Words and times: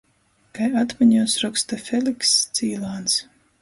Kai 0.59 0.69
atmiņuos 0.85 1.37
roksta 1.45 1.81
Felikss 1.85 2.37
Cīlāns. 2.59 3.25